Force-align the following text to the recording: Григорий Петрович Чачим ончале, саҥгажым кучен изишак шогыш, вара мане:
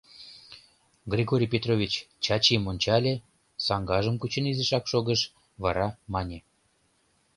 Григорий 1.13 1.51
Петрович 1.53 1.93
Чачим 2.23 2.63
ончале, 2.71 3.13
саҥгажым 3.65 4.15
кучен 4.17 4.45
изишак 4.51 4.85
шогыш, 4.91 5.21
вара 5.63 5.87
мане: 6.13 6.37